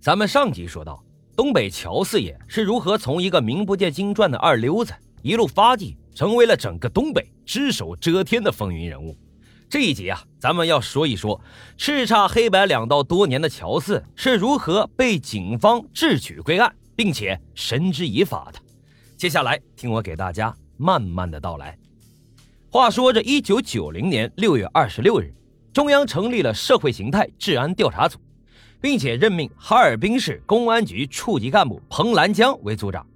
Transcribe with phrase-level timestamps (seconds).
[0.00, 1.02] 咱们上集说到，
[1.36, 9.16] 东北乔四爷是如何从一个名不见经传的二流子，一路发迹，成为了整个东北只手遮天的风云人物。
[9.68, 11.40] 这一集啊，咱们要说一说
[11.76, 18.60] 叱咤黑白两道多年的乔四是如何被警方智取归案，并且绳之以法的。
[19.16, 21.76] 接下来听我给大家慢慢的道来。
[22.70, 25.34] 话说这一九九零年六月二十六日，
[25.72, 28.18] 中央成立了社会形态治安调查组，
[28.80, 33.06] 并且任命哈尔滨市公安局处级干部彭兰江为组长，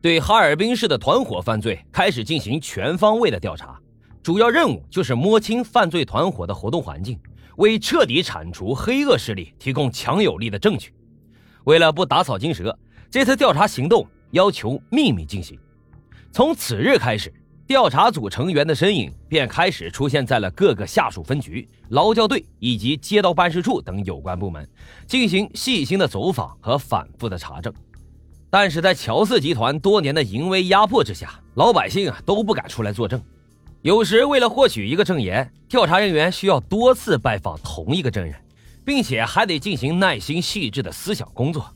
[0.00, 3.78] 对哈尔滨市的团伙犯罪开始进行全方位的调查。
[4.22, 7.18] 主要任务就是摸清犯罪团伙的活动环境，
[7.56, 10.92] 为彻底铲除黑恶势力提供强有力的证据。
[11.64, 12.78] 为了不打草惊蛇，
[13.10, 15.58] 这次调查行动要求秘密进行。
[16.32, 17.32] 从此日开始，
[17.70, 24.68] 调查组成员的身影便开始出现在了各个下属分局、劳教队以及街道办事处等有关部门，
[25.06, 27.72] 进行细心的走访和反复的查证。
[28.50, 33.22] 但是在乔四集团多年的淫威压迫之下，老百姓啊都不敢出来作证。
[33.82, 38.34] 有时，为了获取一个证言，调查人员需要多次拜访同一个证人，
[38.84, 41.72] 并且还得进行耐心细致的思想工作。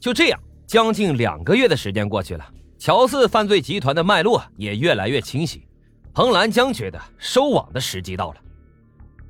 [0.00, 2.44] 就这样，将近两个月的时间过去了，
[2.80, 5.62] 乔四犯罪集团的脉络也越来越清晰。
[6.14, 8.36] 彭兰江觉得收网的时机到了。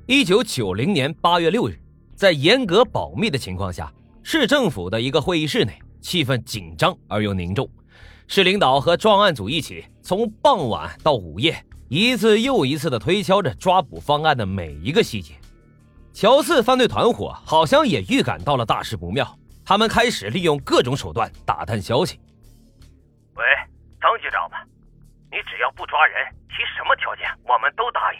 [0.07, 1.77] 一九九零年八月六日，
[2.15, 3.91] 在严格保密的情况下，
[4.23, 7.69] 市政府的一个会议室内，气氛紧张而又凝重。
[8.25, 11.61] 市领导和专案组一起，从傍晚到午夜。
[11.89, 15.33] 一次又一次地推敲着抓捕方案的每一个细节，
[16.13, 22.17] 乔四犯罪团伙好像也预感到了大事不妙，他们开始利用各种手段打探消息。
[23.41, 23.47] 喂，
[23.99, 24.61] 张局长吧，
[25.31, 28.19] 你只要不抓人，提什么条件我们都答应。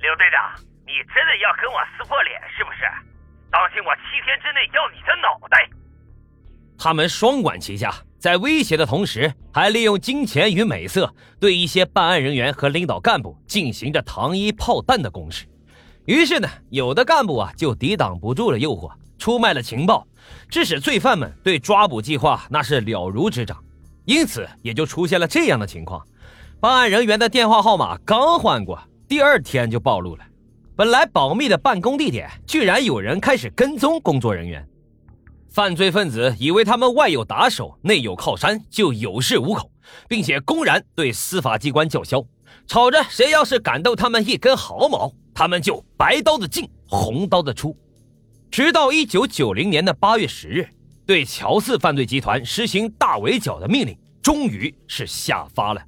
[0.00, 2.88] 刘队长，你真的要跟我撕破脸是不是？
[3.50, 5.68] 当心我七天之内要你的脑袋！
[6.78, 7.92] 他们双管齐下。
[8.18, 15.46] 在威胁的同时，还利用金钱与美色对一些办案人员和领导干部进行着糖衣炮弹的攻势。
[16.06, 20.08] 于是呢，有的干部啊就抵挡不住了诱惑，出卖了情报，
[20.48, 23.62] 致使罪犯们对抓捕计划那是了如指掌。
[24.06, 26.00] 因此，也就出现了这样的情况：
[26.60, 30.24] 办案人员的电话号码刚换过，第二天就暴露了。
[30.76, 34.66] 本来保密的办公地点，居然有人开始跟踪工作人员。
[35.50, 39.70] 犯罪分子以为他们外有打手、内有靠山，就有恃无恐，
[40.06, 42.24] 并且公然对司法机关叫嚣，
[42.66, 47.76] 吵着谁要是敢动他们一根毫毛，他们就白刀子进，红刀子出。
[48.50, 50.68] 直到一九九零年的八月十日，
[51.06, 55.80] 对乔四犯罪集团实行大围剿的命令终于是下发了。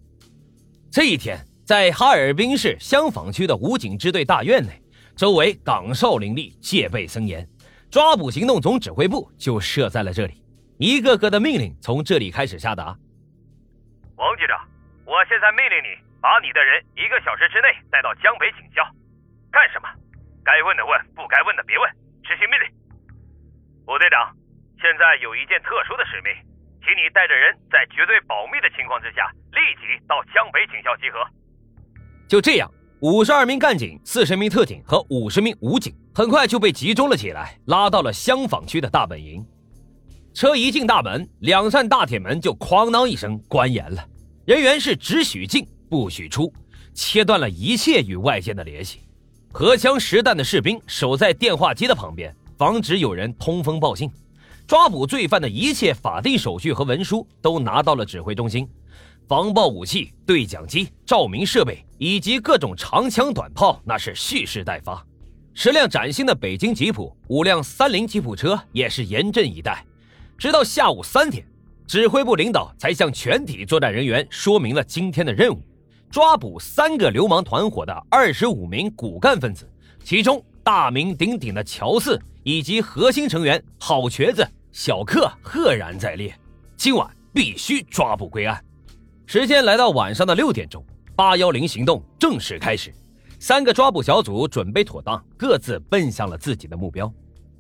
[0.93, 4.81] 这一天，在哈尔滨市香坊区的武警支队大院内，
[5.17, 7.47] 周围岗哨林立，戒备森严。
[7.91, 10.45] 抓捕行动总指挥部就设在了这里，
[10.79, 12.97] 一个个的命令从这里开始下达。
[14.17, 14.61] 王局长，
[15.05, 18.85] 我现在命令你把你的人一个小时之内带到江北警校，
[19.51, 19.89] 干什么？
[20.45, 21.91] 该问的问，不该问的别问，
[22.23, 22.69] 执行命令。
[23.89, 24.37] 武队长，
[24.81, 26.31] 现在有一件特殊的使命，
[26.81, 31.19] 请你带着人在绝对保密的情况之下，立即到江北警校集合。
[32.27, 32.71] 就这样。
[33.01, 39.47] 五十二名干警、四十名特警和五十名武警很快就被集中了起来，拉到了香坊区的大本营。
[40.35, 44.05] 车一进大门，两扇大铁门就哐当一声关严了。
[44.45, 46.53] 人员是只许进不许出，
[46.93, 49.03] 切断了一切与外界的联系。
[49.53, 54.11] 荷枪实弹的士兵守在电话机的旁边，防止有人通风报信。
[54.69, 58.69] 抓捕罪犯的一切法定手续和文书都拿到了指挥中心。
[59.27, 65.03] 防爆武器、对讲机、照明设备以及各种长枪短炮，那是蓄势待发。
[65.55, 69.83] 十辆崭新的北京吉普、五辆三菱吉普车也是严阵以待。
[70.37, 71.43] 直到下午三点，
[71.87, 75.63] 指挥部领导才向全体作战人员说明了今天的任务：
[76.11, 79.67] 抓捕三个流氓团伙的二十五名骨干分子，
[80.05, 86.35] 其中大名鼎鼎的乔四以及核心成员郝瘸子、小克赫然在列。
[86.77, 88.63] 今晚必须抓捕归案。
[89.27, 90.85] 时间来到晚上的六点钟，
[91.17, 92.93] 八幺零行动正式开始。
[93.41, 97.13] 三个抓捕小组准备妥当，各自奔向了自己的目标。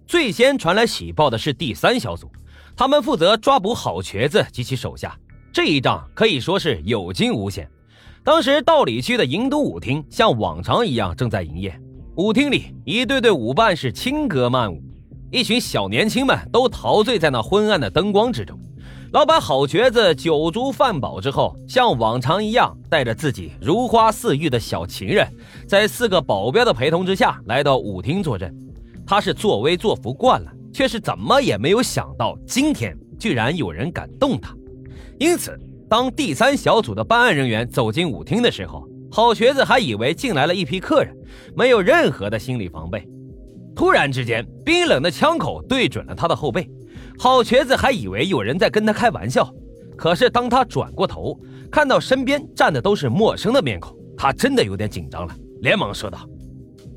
[0.06, 2.31] 最先传来喜报的是第三小组，
[2.76, 5.16] 他们负责抓捕好瘸子及其手下。
[5.52, 7.70] 这一仗可以说是有惊无险。
[8.25, 11.78] 当时道里区的银都舞厅像往常一样正在营业，
[12.16, 14.82] 舞厅里一对对舞伴是轻歌曼舞，
[15.30, 18.58] 一群小年轻们都陶醉在那昏暗的灯光之中。
[19.12, 25.26] 老板好瘸子酒足饭饱之后，像往常一样，带着自己如花似玉的小情人，
[25.66, 28.54] 在四个保镖的陪同之下来到舞厅坐镇。
[29.06, 34.54] 他是作威作福惯了，却是怎么也没有想到，今天居然有人敢动他。
[35.19, 35.58] 因此，
[35.88, 41.14] 当第三小组的办案人员走进舞厅的时候，好瘸子还以为进来了一批客人，
[41.54, 43.06] 没有任何的心理防备。
[43.78, 46.69] 突然之间，冰冷的枪口对准了他的后背，
[47.16, 49.48] 好瘸子还以为有人在跟他开玩笑。
[49.96, 51.38] 可是当他转过头，
[51.70, 55.32] 看到身边站的都是陌生的面孔，他真的有点紧张了，
[55.62, 56.19] 连忙说道：“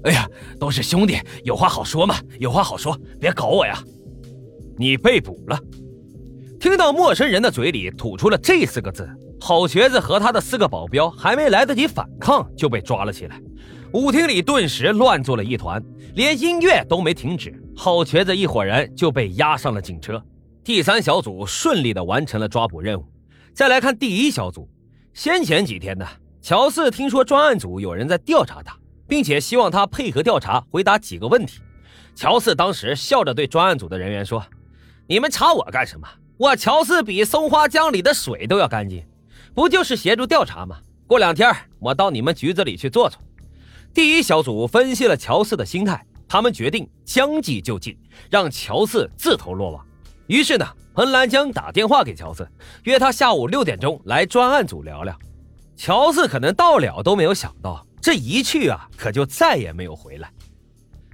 [0.06, 0.28] 哎呀，
[0.60, 3.78] 都是兄弟，有话好说嘛，有话好说，别搞我呀！”
[4.76, 5.60] 你被捕了。
[6.60, 9.08] 听到陌生人的嘴里吐出了这四个字，
[9.40, 13.40] 好瘸子和他的四个保镖还没来得及反抗，就被抓了起来。
[13.94, 15.84] 舞厅里顿时乱作了一团，
[16.16, 20.24] 连音乐都没停止，好瘸子一伙人就被押上了警车。
[20.64, 23.06] 第三小组顺利的完成了抓捕任务。
[23.54, 24.70] 再来看第一小组，
[25.14, 26.08] 先前几天呢，
[26.42, 28.74] 乔四听说专案组有人在调查他，
[29.10, 31.60] 并且希望他配合调查，回答几个问题。
[32.16, 34.42] 乔四当时笑着对专案组的人员说
[35.06, 36.08] ：“你们查我干什么？
[36.38, 39.04] 我乔四比松花江里的水都要干净，
[39.54, 40.78] 不就是协助调查吗？
[41.08, 43.20] 过两天我到你们局子里去坐坐。”
[43.94, 47.98] 第一小组分析了乔四的心态，他们决定将计就计，
[48.30, 49.86] 让乔四自投罗网。
[50.28, 52.48] 于是呢，彭兰江打电话给乔四，
[52.84, 55.18] 约他下午六点钟来专案组聊聊。
[55.76, 60.32] 乔四可能到了都没有想到，这一去啊，可就再也没有回来。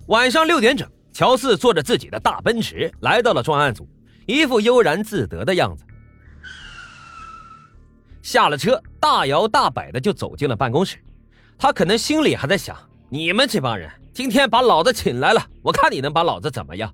[0.08, 3.90] 晚上六点整，乔四坐着自己的大奔驰来到了专案组，
[4.28, 5.84] 一副悠然自得的样子。
[8.22, 11.00] 下了车，大摇大摆的就走进了办公室。
[11.60, 12.78] 他可能心里还在想：
[13.10, 16.94] 你们这帮人今天把老子请来了，我看你能把老子怎么样。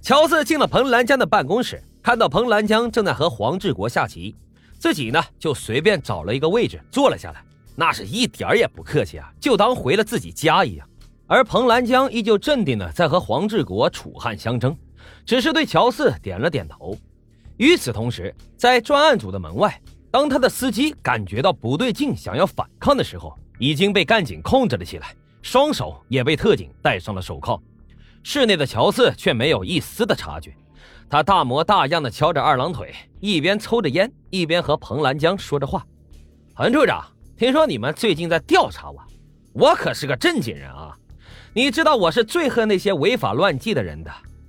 [0.00, 4.34] 乔四进了彭兰江的办公室，看到彭兰江正在和黄志国下棋，
[4.78, 7.44] 自己呢就随便找了一个位置坐了下来，
[7.74, 10.88] 那是一点儿也不客气啊，就当回了自己家一样。
[11.26, 14.74] 而彭兰江依旧镇定的在和黄志国楚汉相争，
[15.26, 16.96] 只是对乔四点了点头。
[17.56, 19.78] 与此同时，在专案组的门外，
[20.10, 27.60] 当他的司机感觉到不对劲，想要反抗的时候，已经被干警控制了起来，双手也被特警戴上了手铐。
[28.22, 30.52] 室内的乔四却没有一丝的察觉，
[31.08, 35.86] 他大模大样的敲着二郎腿，一边抽着烟，一边和彭兰江说着话。
[36.54, 37.04] 彭处长，
[37.36, 39.00] 听说你们最近在调查我，
[39.52, 40.96] 我可是个正经人啊！
[41.54, 44.12] 你知道我是最恨那些违法乱纪的人的，